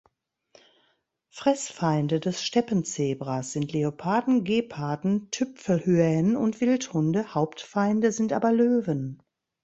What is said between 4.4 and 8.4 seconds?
Geparden, Tüpfelhyänen und Wildhunde, Hauptfeinde sind